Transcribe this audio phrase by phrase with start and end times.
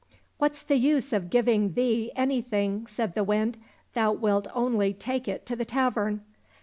[0.39, 5.27] —"What's the use of giving thee any thing?" said the Wind;*' thou wilt only take
[5.27, 6.21] it to the tavern.